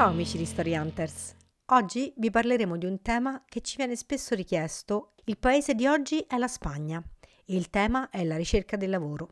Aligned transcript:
Ciao 0.00 0.08
amici 0.08 0.38
di 0.38 0.46
Story 0.46 0.74
Hunters. 0.74 1.36
Oggi 1.72 2.10
vi 2.16 2.30
parleremo 2.30 2.78
di 2.78 2.86
un 2.86 3.02
tema 3.02 3.44
che 3.46 3.60
ci 3.60 3.76
viene 3.76 3.96
spesso 3.96 4.34
richiesto. 4.34 5.12
Il 5.24 5.36
paese 5.36 5.74
di 5.74 5.86
oggi 5.86 6.20
è 6.20 6.38
la 6.38 6.48
Spagna 6.48 7.04
e 7.44 7.54
il 7.54 7.68
tema 7.68 8.08
è 8.08 8.24
la 8.24 8.38
ricerca 8.38 8.78
del 8.78 8.88
lavoro. 8.88 9.28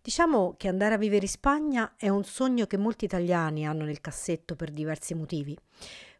Diciamo 0.00 0.54
che 0.56 0.68
andare 0.68 0.94
a 0.94 0.96
vivere 0.96 1.26
in 1.26 1.30
Spagna 1.30 1.92
è 1.98 2.08
un 2.08 2.24
sogno 2.24 2.64
che 2.64 2.78
molti 2.78 3.04
italiani 3.04 3.66
hanno 3.66 3.84
nel 3.84 4.00
cassetto 4.00 4.56
per 4.56 4.70
diversi 4.70 5.12
motivi. 5.12 5.54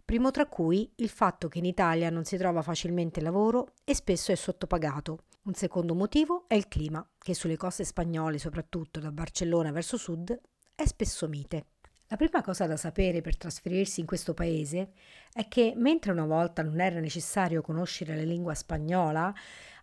Primo 0.05 0.31
tra 0.31 0.45
cui 0.45 0.93
il 0.97 1.09
fatto 1.09 1.49
che 1.49 1.57
in 1.57 1.65
Italia 1.65 2.11
non 2.11 2.27
si 2.27 2.37
trova 2.37 2.61
facilmente 2.61 3.23
lavoro 3.23 3.73
e 3.85 3.95
spesso 3.95 4.33
è 4.33 4.35
sottopagato. 4.35 5.21
Un 5.45 5.55
secondo 5.55 5.95
motivo 5.95 6.45
è 6.47 6.57
il 6.57 6.69
clima, 6.69 7.03
che 7.17 7.33
sulle 7.33 7.57
coste 7.57 7.85
spagnole, 7.85 8.37
soprattutto 8.37 9.01
da 9.01 9.11
Barcellona 9.11 9.73
verso 9.73 9.97
sud, 9.97 10.39
è 10.75 10.85
spesso 10.85 11.27
mite. 11.27 11.69
La 12.13 12.19
prima 12.19 12.43
cosa 12.43 12.67
da 12.67 12.77
sapere 12.77 13.23
per 13.23 13.39
trasferirsi 13.39 14.01
in 14.01 14.07
questo 14.07 14.35
paese 14.35 14.91
è 15.33 15.49
che 15.49 15.73
mentre 15.75 16.13
una 16.13 16.27
volta 16.27 16.63
non 16.63 16.79
era 16.79 17.01
necessario 17.01 17.63
conoscere 17.63 18.15
la 18.15 18.21
lingua 18.21 18.53
spagnola, 18.53 19.33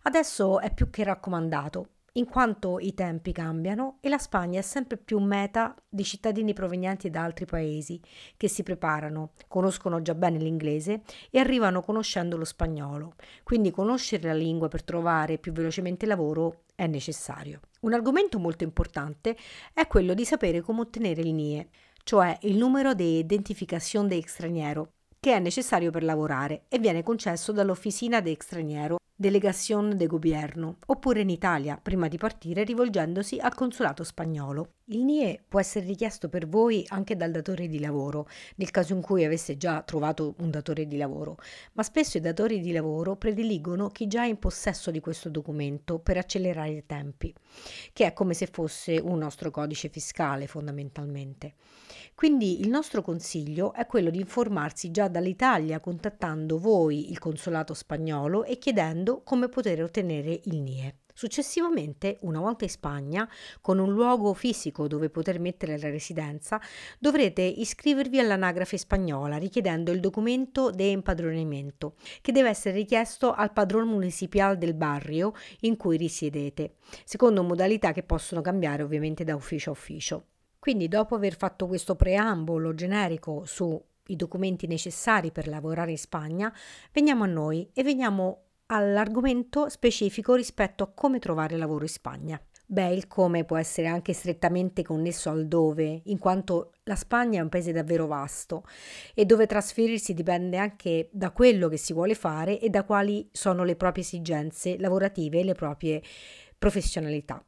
adesso 0.02 0.60
è 0.60 0.72
più 0.72 0.90
che 0.90 1.02
raccomandato, 1.02 1.88
in 2.12 2.26
quanto 2.26 2.78
i 2.78 2.94
tempi 2.94 3.32
cambiano 3.32 3.98
e 4.00 4.08
la 4.08 4.18
Spagna 4.18 4.60
è 4.60 4.62
sempre 4.62 4.96
più 4.96 5.18
meta 5.18 5.74
di 5.88 6.04
cittadini 6.04 6.52
provenienti 6.52 7.10
da 7.10 7.24
altri 7.24 7.46
paesi 7.46 8.00
che 8.36 8.46
si 8.46 8.62
preparano, 8.62 9.32
conoscono 9.48 10.00
già 10.00 10.14
bene 10.14 10.38
l'inglese 10.38 11.02
e 11.30 11.40
arrivano 11.40 11.82
conoscendo 11.82 12.36
lo 12.36 12.44
spagnolo. 12.44 13.14
Quindi 13.42 13.72
conoscere 13.72 14.28
la 14.28 14.34
lingua 14.34 14.68
per 14.68 14.84
trovare 14.84 15.38
più 15.38 15.50
velocemente 15.50 16.06
lavoro 16.06 16.62
è 16.76 16.86
necessario. 16.86 17.60
Un 17.80 17.92
argomento 17.92 18.38
molto 18.38 18.62
importante 18.62 19.36
è 19.72 19.88
quello 19.88 20.14
di 20.14 20.24
sapere 20.24 20.60
come 20.60 20.82
ottenere 20.82 21.22
NIE 21.22 21.68
cioè 22.10 22.36
il 22.40 22.56
numero 22.56 22.92
di 22.92 23.18
identificazione 23.18 24.08
de 24.08 24.16
extranjero, 24.16 24.94
che 25.20 25.32
è 25.32 25.38
necessario 25.38 25.92
per 25.92 26.02
lavorare 26.02 26.64
e 26.68 26.80
viene 26.80 27.04
concesso 27.04 27.52
dall'Officina 27.52 28.20
de 28.20 28.32
Extranjero, 28.32 28.98
Delegazione 29.20 29.96
de 29.96 30.06
Gobierno, 30.06 30.78
oppure 30.86 31.20
in 31.20 31.28
Italia, 31.28 31.76
prima 31.76 32.08
di 32.08 32.16
partire 32.16 32.64
rivolgendosi 32.64 33.36
al 33.38 33.54
consolato 33.54 34.02
spagnolo. 34.02 34.76
Il 34.86 35.04
NIE 35.04 35.44
può 35.46 35.60
essere 35.60 35.84
richiesto 35.84 36.30
per 36.30 36.48
voi 36.48 36.86
anche 36.88 37.16
dal 37.16 37.30
datore 37.30 37.68
di 37.68 37.80
lavoro, 37.80 38.26
nel 38.56 38.70
caso 38.70 38.94
in 38.94 39.02
cui 39.02 39.22
avesse 39.22 39.58
già 39.58 39.82
trovato 39.82 40.36
un 40.38 40.50
datore 40.50 40.86
di 40.86 40.96
lavoro, 40.96 41.36
ma 41.74 41.82
spesso 41.82 42.16
i 42.16 42.22
datori 42.22 42.60
di 42.60 42.72
lavoro 42.72 43.14
prediligono 43.16 43.88
chi 43.88 44.06
già 44.06 44.22
è 44.22 44.28
in 44.28 44.38
possesso 44.38 44.90
di 44.90 45.00
questo 45.00 45.28
documento 45.28 45.98
per 45.98 46.16
accelerare 46.16 46.70
i 46.70 46.86
tempi, 46.86 47.34
che 47.92 48.06
è 48.06 48.14
come 48.14 48.32
se 48.32 48.48
fosse 48.50 48.98
un 48.98 49.18
nostro 49.18 49.50
codice 49.50 49.90
fiscale 49.90 50.46
fondamentalmente. 50.46 51.56
Quindi 52.14 52.60
il 52.60 52.68
nostro 52.68 53.00
consiglio 53.02 53.72
è 53.72 53.86
quello 53.86 54.10
di 54.10 54.18
informarsi 54.18 54.90
già 54.90 55.08
dall'Italia 55.08 55.80
contattando 55.80 56.58
voi 56.58 57.10
il 57.10 57.18
consolato 57.18 57.72
spagnolo 57.72 58.44
e 58.44 58.58
chiedendo 58.58 59.09
come 59.24 59.48
poter 59.48 59.82
ottenere 59.82 60.40
il 60.44 60.60
NIE. 60.60 60.94
Successivamente, 61.20 62.16
una 62.22 62.40
volta 62.40 62.64
in 62.64 62.70
Spagna, 62.70 63.28
con 63.60 63.78
un 63.78 63.92
luogo 63.92 64.32
fisico 64.32 64.88
dove 64.88 65.10
poter 65.10 65.38
mettere 65.38 65.78
la 65.78 65.90
residenza, 65.90 66.58
dovrete 66.98 67.42
iscrivervi 67.42 68.18
all'anagrafe 68.18 68.78
spagnola 68.78 69.36
richiedendo 69.36 69.92
il 69.92 70.00
documento 70.00 70.70
de 70.70 70.84
impadronamento, 70.84 71.96
che 72.22 72.32
deve 72.32 72.48
essere 72.48 72.74
richiesto 72.74 73.34
al 73.34 73.52
padrone 73.52 73.84
municipale 73.84 74.56
del 74.56 74.72
barrio 74.72 75.34
in 75.60 75.76
cui 75.76 75.98
risiedete, 75.98 76.76
secondo 77.04 77.42
modalità 77.42 77.92
che 77.92 78.02
possono 78.02 78.40
cambiare 78.40 78.82
ovviamente 78.82 79.22
da 79.22 79.34
ufficio 79.34 79.68
a 79.68 79.72
ufficio. 79.72 80.24
Quindi 80.58 80.88
dopo 80.88 81.14
aver 81.14 81.36
fatto 81.36 81.66
questo 81.66 81.96
preambolo 81.96 82.74
generico 82.74 83.44
sui 83.44 83.78
documenti 84.16 84.66
necessari 84.66 85.32
per 85.32 85.48
lavorare 85.48 85.90
in 85.90 85.98
Spagna, 85.98 86.50
veniamo 86.92 87.24
a 87.24 87.26
noi 87.26 87.68
e 87.74 87.82
veniamo 87.82 88.44
all'argomento 88.72 89.68
specifico 89.68 90.34
rispetto 90.34 90.82
a 90.82 90.90
come 90.94 91.18
trovare 91.18 91.56
lavoro 91.56 91.82
in 91.82 91.88
Spagna. 91.88 92.40
Beh, 92.66 92.92
il 92.92 93.08
come 93.08 93.44
può 93.44 93.56
essere 93.56 93.88
anche 93.88 94.12
strettamente 94.12 94.84
connesso 94.84 95.28
al 95.28 95.48
dove, 95.48 96.02
in 96.04 96.18
quanto 96.18 96.74
la 96.84 96.94
Spagna 96.94 97.40
è 97.40 97.42
un 97.42 97.48
paese 97.48 97.72
davvero 97.72 98.06
vasto 98.06 98.62
e 99.12 99.26
dove 99.26 99.46
trasferirsi 99.46 100.14
dipende 100.14 100.56
anche 100.56 101.08
da 101.10 101.32
quello 101.32 101.66
che 101.66 101.76
si 101.76 101.92
vuole 101.92 102.14
fare 102.14 102.60
e 102.60 102.70
da 102.70 102.84
quali 102.84 103.28
sono 103.32 103.64
le 103.64 103.74
proprie 103.74 104.04
esigenze 104.04 104.78
lavorative 104.78 105.40
e 105.40 105.44
le 105.44 105.54
proprie 105.54 106.00
professionalità. 106.56 107.44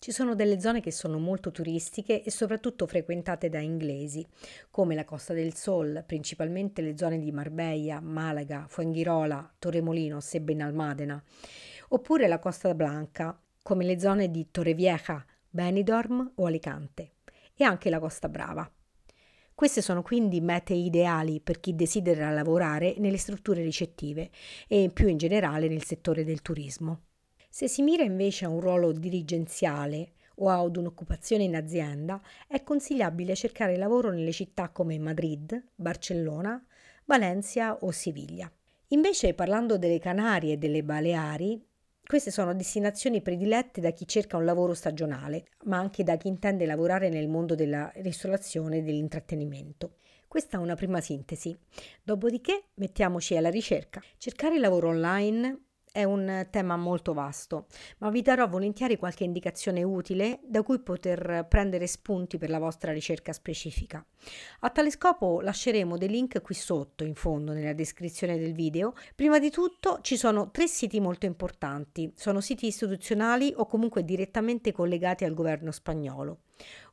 Ci 0.00 0.12
sono 0.12 0.36
delle 0.36 0.60
zone 0.60 0.80
che 0.80 0.92
sono 0.92 1.18
molto 1.18 1.50
turistiche 1.50 2.22
e 2.22 2.30
soprattutto 2.30 2.86
frequentate 2.86 3.48
da 3.48 3.58
inglesi, 3.58 4.24
come 4.70 4.94
la 4.94 5.04
Costa 5.04 5.34
del 5.34 5.54
Sol, 5.54 6.04
principalmente 6.06 6.82
le 6.82 6.96
zone 6.96 7.18
di 7.18 7.32
Marbella, 7.32 8.00
Malaga, 8.00 8.66
Fuenghirola, 8.68 9.54
Torremolinos 9.58 10.34
e 10.34 10.40
Benalmádena, 10.40 11.22
oppure 11.88 12.28
la 12.28 12.38
Costa 12.38 12.72
Blanca, 12.74 13.38
come 13.60 13.84
le 13.84 13.98
zone 13.98 14.30
di 14.30 14.48
Torrevieja, 14.52 15.24
Benidorm 15.50 16.32
o 16.36 16.46
Alicante, 16.46 17.14
e 17.56 17.64
anche 17.64 17.90
la 17.90 17.98
Costa 17.98 18.28
Brava. 18.28 18.70
Queste 19.52 19.82
sono 19.82 20.02
quindi 20.02 20.40
mete 20.40 20.74
ideali 20.74 21.40
per 21.40 21.58
chi 21.58 21.74
desidera 21.74 22.30
lavorare 22.30 22.94
nelle 22.98 23.18
strutture 23.18 23.62
ricettive 23.62 24.30
e 24.68 24.88
più 24.94 25.08
in 25.08 25.16
generale 25.16 25.66
nel 25.66 25.82
settore 25.82 26.22
del 26.22 26.40
turismo. 26.40 27.07
Se 27.58 27.66
si 27.66 27.82
mira 27.82 28.04
invece 28.04 28.44
a 28.44 28.50
un 28.50 28.60
ruolo 28.60 28.92
dirigenziale 28.92 30.12
o 30.36 30.48
ad 30.48 30.76
un'occupazione 30.76 31.42
in 31.42 31.56
azienda, 31.56 32.22
è 32.46 32.62
consigliabile 32.62 33.34
cercare 33.34 33.76
lavoro 33.76 34.12
nelle 34.12 34.30
città 34.30 34.68
come 34.68 34.96
Madrid, 34.96 35.70
Barcellona, 35.74 36.64
Valencia 37.06 37.76
o 37.80 37.90
Siviglia. 37.90 38.48
Invece, 38.90 39.34
parlando 39.34 39.76
delle 39.76 39.98
Canarie 39.98 40.52
e 40.52 40.56
delle 40.56 40.84
Baleari, 40.84 41.60
queste 42.06 42.30
sono 42.30 42.54
destinazioni 42.54 43.22
predilette 43.22 43.80
da 43.80 43.90
chi 43.90 44.06
cerca 44.06 44.36
un 44.36 44.44
lavoro 44.44 44.72
stagionale, 44.72 45.48
ma 45.64 45.78
anche 45.78 46.04
da 46.04 46.16
chi 46.16 46.28
intende 46.28 46.64
lavorare 46.64 47.08
nel 47.08 47.26
mondo 47.26 47.56
della 47.56 47.90
ristorazione 47.96 48.76
e 48.76 48.82
dell'intrattenimento. 48.82 49.96
Questa 50.28 50.58
è 50.58 50.60
una 50.60 50.76
prima 50.76 51.00
sintesi. 51.00 51.58
Dopodiché 52.04 52.66
mettiamoci 52.74 53.36
alla 53.36 53.50
ricerca. 53.50 54.00
Cercare 54.16 54.60
lavoro 54.60 54.90
online 54.90 55.62
è 55.92 56.04
un 56.04 56.46
tema 56.50 56.76
molto 56.76 57.12
vasto, 57.12 57.66
ma 57.98 58.10
vi 58.10 58.22
darò 58.22 58.48
volentieri 58.48 58.96
qualche 58.96 59.24
indicazione 59.24 59.82
utile 59.82 60.40
da 60.44 60.62
cui 60.62 60.78
poter 60.80 61.46
prendere 61.48 61.86
spunti 61.86 62.38
per 62.38 62.50
la 62.50 62.58
vostra 62.58 62.92
ricerca 62.92 63.32
specifica. 63.32 64.04
A 64.60 64.70
tale 64.70 64.90
scopo 64.90 65.40
lasceremo 65.40 65.96
dei 65.96 66.08
link 66.08 66.40
qui 66.42 66.54
sotto, 66.54 67.04
in 67.04 67.14
fondo, 67.14 67.52
nella 67.52 67.72
descrizione 67.72 68.38
del 68.38 68.52
video. 68.52 68.94
Prima 69.14 69.38
di 69.38 69.50
tutto 69.50 70.00
ci 70.02 70.16
sono 70.16 70.50
tre 70.50 70.66
siti 70.66 71.00
molto 71.00 71.26
importanti, 71.26 72.12
sono 72.14 72.40
siti 72.40 72.66
istituzionali 72.66 73.52
o 73.56 73.66
comunque 73.66 74.04
direttamente 74.04 74.72
collegati 74.72 75.24
al 75.24 75.34
governo 75.34 75.70
spagnolo. 75.70 76.38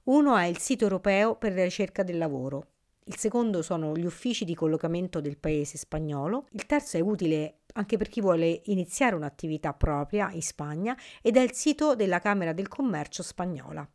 Uno 0.06 0.36
è 0.38 0.46
il 0.46 0.60
sito 0.60 0.84
europeo 0.84 1.36
per 1.36 1.54
la 1.54 1.64
ricerca 1.64 2.04
del 2.04 2.18
lavoro, 2.18 2.68
il 3.08 3.18
secondo 3.18 3.62
sono 3.62 3.96
gli 3.96 4.04
uffici 4.04 4.46
di 4.46 4.56
collocamento 4.56 5.22
del 5.22 5.38
paese 5.38 5.78
spagnolo, 5.78 6.48
il 6.54 6.66
terzo 6.66 6.98
è 6.98 7.02
utile 7.02 7.60
anche 7.77 7.98
per 7.98 8.10
chi 8.10 8.22
vuole 8.22 8.62
iniziare 8.66 9.16
un'attività 9.16 9.74
propria 9.74 10.30
in 10.31 10.42
Spagna 10.42 10.98
ed 11.22 11.38
è 11.38 11.42
il 11.42 11.54
sito 11.54 11.95
della 11.95 12.19
Camera 12.19 12.54
del 12.54 12.68
Commercio 12.68 13.24
spagnola. 13.24 13.88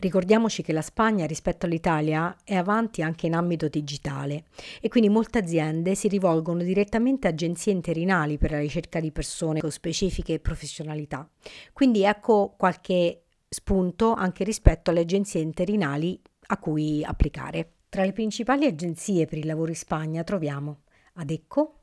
Ricordiamoci 0.00 0.62
che 0.62 0.72
la 0.72 0.82
Spagna 0.82 1.26
rispetto 1.26 1.66
all'Italia 1.66 2.36
è 2.44 2.54
avanti 2.54 3.02
anche 3.02 3.26
in 3.26 3.34
ambito 3.34 3.66
digitale 3.66 4.44
e 4.80 4.88
quindi 4.88 5.08
molte 5.08 5.38
aziende 5.38 5.96
si 5.96 6.06
rivolgono 6.06 6.62
direttamente 6.62 7.26
a 7.26 7.30
agenzie 7.30 7.72
interinali 7.72 8.38
per 8.38 8.52
la 8.52 8.60
ricerca 8.60 9.00
di 9.00 9.10
persone 9.10 9.60
con 9.60 9.72
specifiche 9.72 10.38
professionalità. 10.38 11.28
Quindi 11.72 12.04
ecco 12.04 12.54
qualche 12.56 13.24
spunto 13.48 14.12
anche 14.12 14.44
rispetto 14.44 14.90
alle 14.90 15.00
agenzie 15.00 15.40
interinali 15.40 16.20
a 16.46 16.58
cui 16.58 17.02
applicare. 17.02 17.72
Tra 17.88 18.04
le 18.04 18.12
principali 18.12 18.66
agenzie 18.66 19.26
per 19.26 19.38
il 19.38 19.46
lavoro 19.46 19.70
in 19.70 19.76
Spagna 19.76 20.22
troviamo 20.22 20.82
Adecco, 21.20 21.77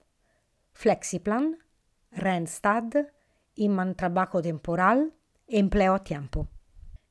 Flexiplan, 0.77 1.57
Randstad, 2.10 3.13
Inman 3.54 3.95
Trabajo 3.95 4.42
Temporal 4.42 5.10
e 5.45 5.57
Empleo 5.57 5.94
a 5.94 6.00
Tiempo. 6.00 6.48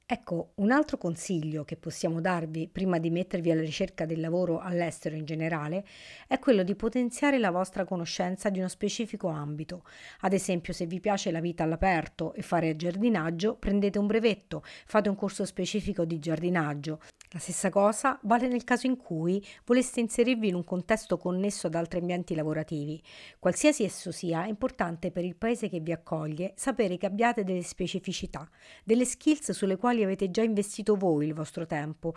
Ecco, 0.06 0.52
un 0.56 0.70
altro 0.70 0.98
consiglio 0.98 1.64
che 1.64 1.78
possiamo 1.78 2.20
darvi 2.20 2.68
prima 2.68 2.98
di 2.98 3.08
mettervi 3.08 3.50
alla 3.50 3.62
ricerca 3.62 4.04
del 4.04 4.20
lavoro 4.20 4.58
all'estero 4.58 5.16
in 5.16 5.24
generale 5.24 5.82
è 6.28 6.38
quello 6.38 6.62
di 6.62 6.74
potenziare 6.74 7.38
la 7.38 7.50
vostra 7.50 7.86
conoscenza 7.86 8.50
di 8.50 8.58
uno 8.58 8.68
specifico 8.68 9.28
ambito. 9.28 9.82
Ad 10.20 10.34
esempio, 10.34 10.74
se 10.74 10.84
vi 10.84 11.00
piace 11.00 11.30
la 11.30 11.40
vita 11.40 11.62
all'aperto 11.62 12.34
e 12.34 12.42
fare 12.42 12.76
giardinaggio, 12.76 13.56
prendete 13.56 13.98
un 13.98 14.06
brevetto, 14.06 14.62
fate 14.62 15.08
un 15.08 15.16
corso 15.16 15.46
specifico 15.46 16.04
di 16.04 16.18
giardinaggio. 16.18 17.00
La 17.34 17.40
stessa 17.40 17.68
cosa 17.68 18.16
vale 18.22 18.46
nel 18.46 18.62
caso 18.62 18.86
in 18.86 18.96
cui 18.96 19.44
voleste 19.64 19.98
inserirvi 19.98 20.46
in 20.46 20.54
un 20.54 20.62
contesto 20.62 21.18
connesso 21.18 21.66
ad 21.66 21.74
altri 21.74 21.98
ambienti 21.98 22.32
lavorativi. 22.32 23.02
Qualsiasi 23.40 23.82
esso 23.82 24.12
sia, 24.12 24.44
è 24.44 24.48
importante 24.48 25.10
per 25.10 25.24
il 25.24 25.34
paese 25.34 25.68
che 25.68 25.80
vi 25.80 25.90
accoglie 25.90 26.52
sapere 26.54 26.96
che 26.96 27.06
abbiate 27.06 27.42
delle 27.42 27.64
specificità, 27.64 28.48
delle 28.84 29.04
skills 29.04 29.50
sulle 29.50 29.76
quali 29.76 30.04
avete 30.04 30.30
già 30.30 30.42
investito 30.42 30.94
voi 30.94 31.26
il 31.26 31.34
vostro 31.34 31.66
tempo, 31.66 32.14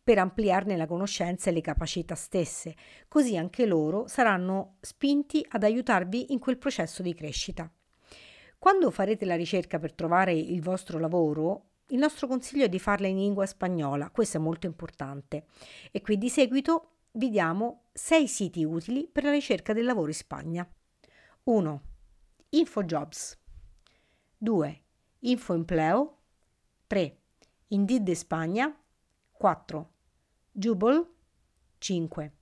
per 0.00 0.18
ampliarne 0.18 0.76
la 0.76 0.86
conoscenza 0.86 1.50
e 1.50 1.52
le 1.52 1.62
capacità 1.62 2.14
stesse. 2.14 2.76
Così 3.08 3.36
anche 3.36 3.66
loro 3.66 4.06
saranno 4.06 4.76
spinti 4.82 5.44
ad 5.48 5.64
aiutarvi 5.64 6.32
in 6.32 6.38
quel 6.38 6.58
processo 6.58 7.02
di 7.02 7.12
crescita. 7.12 7.68
Quando 8.56 8.92
farete 8.92 9.24
la 9.24 9.34
ricerca 9.34 9.80
per 9.80 9.94
trovare 9.94 10.32
il 10.32 10.62
vostro 10.62 11.00
lavoro, 11.00 11.69
il 11.90 11.98
nostro 11.98 12.26
consiglio 12.26 12.64
è 12.64 12.68
di 12.68 12.78
farla 12.78 13.06
in 13.06 13.16
lingua 13.16 13.46
spagnola, 13.46 14.10
questo 14.10 14.36
è 14.36 14.40
molto 14.40 14.66
importante. 14.66 15.46
E 15.90 16.00
qui 16.00 16.18
di 16.18 16.28
seguito 16.28 16.90
vi 17.12 17.30
diamo 17.30 17.84
6 17.92 18.28
siti 18.28 18.64
utili 18.64 19.08
per 19.08 19.24
la 19.24 19.30
ricerca 19.30 19.72
del 19.72 19.84
lavoro 19.84 20.08
in 20.08 20.14
Spagna. 20.14 20.68
1. 21.44 21.82
InfoJobs 22.50 23.38
2. 24.38 24.82
InfoEmpleo 25.20 26.18
3. 26.86 27.18
Indeed 27.68 28.02
de 28.02 28.14
Spagna 28.14 28.76
4. 29.32 29.90
Jubal 30.52 31.08
5. 31.78 32.32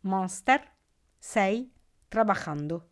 Monster 0.00 0.74
6. 1.18 1.72
Trabajando. 2.08 2.90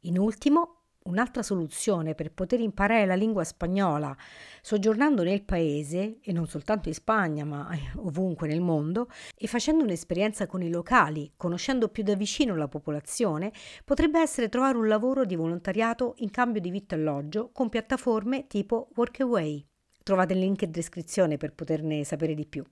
In 0.00 0.18
ultimo, 0.18 0.81
Un'altra 1.04 1.42
soluzione 1.42 2.14
per 2.14 2.32
poter 2.32 2.60
imparare 2.60 3.06
la 3.06 3.14
lingua 3.14 3.42
spagnola 3.42 4.16
soggiornando 4.60 5.24
nel 5.24 5.42
paese, 5.42 6.18
e 6.22 6.32
non 6.32 6.46
soltanto 6.46 6.88
in 6.88 6.94
Spagna, 6.94 7.44
ma 7.44 7.68
eh, 7.72 7.80
ovunque 7.96 8.46
nel 8.46 8.60
mondo, 8.60 9.08
e 9.36 9.46
facendo 9.48 9.82
un'esperienza 9.82 10.46
con 10.46 10.62
i 10.62 10.70
locali, 10.70 11.32
conoscendo 11.36 11.88
più 11.88 12.04
da 12.04 12.14
vicino 12.14 12.54
la 12.54 12.68
popolazione, 12.68 13.52
potrebbe 13.84 14.20
essere 14.20 14.48
trovare 14.48 14.78
un 14.78 14.86
lavoro 14.86 15.24
di 15.24 15.34
volontariato 15.34 16.14
in 16.18 16.30
cambio 16.30 16.60
di 16.60 16.70
vitto 16.70 16.94
alloggio 16.94 17.50
con 17.52 17.68
piattaforme 17.68 18.46
tipo 18.46 18.88
Workaway. 18.94 19.66
Trovate 20.02 20.32
il 20.34 20.40
link 20.40 20.62
in 20.62 20.70
descrizione 20.70 21.36
per 21.36 21.52
poterne 21.52 22.04
sapere 22.04 22.34
di 22.34 22.46
più. 22.46 22.64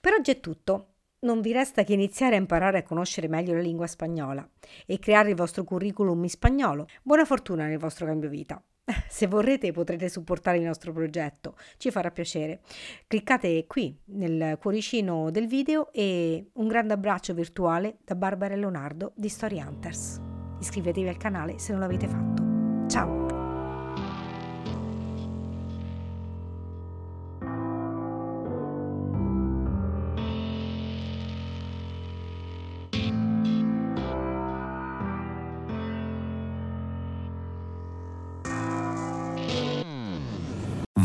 Per 0.00 0.12
oggi 0.12 0.30
è 0.30 0.40
tutto. 0.40 0.94
Non 1.20 1.40
vi 1.40 1.50
resta 1.50 1.82
che 1.82 1.94
iniziare 1.94 2.36
a 2.36 2.38
imparare 2.38 2.78
a 2.78 2.82
conoscere 2.84 3.26
meglio 3.26 3.52
la 3.52 3.60
lingua 3.60 3.88
spagnola 3.88 4.48
e 4.86 5.00
creare 5.00 5.30
il 5.30 5.34
vostro 5.34 5.64
curriculum 5.64 6.22
in 6.22 6.30
spagnolo. 6.30 6.86
Buona 7.02 7.24
fortuna 7.24 7.66
nel 7.66 7.78
vostro 7.78 8.06
cambio 8.06 8.28
vita. 8.28 8.62
Se 9.08 9.26
vorrete 9.26 9.72
potrete 9.72 10.08
supportare 10.08 10.58
il 10.58 10.64
nostro 10.64 10.92
progetto, 10.92 11.56
ci 11.76 11.90
farà 11.90 12.12
piacere. 12.12 12.60
Cliccate 13.08 13.66
qui 13.66 13.98
nel 14.06 14.58
cuoricino 14.60 15.32
del 15.32 15.48
video 15.48 15.92
e 15.92 16.50
un 16.52 16.68
grande 16.68 16.92
abbraccio 16.92 17.34
virtuale 17.34 17.98
da 18.04 18.14
Barbara 18.14 18.54
e 18.54 18.56
Leonardo 18.56 19.12
di 19.16 19.28
Story 19.28 19.60
Hunters. 19.60 20.20
Iscrivetevi 20.60 21.08
al 21.08 21.16
canale 21.16 21.58
se 21.58 21.72
non 21.72 21.80
l'avete 21.80 22.06
fatto. 22.06 22.86
Ciao! 22.88 23.27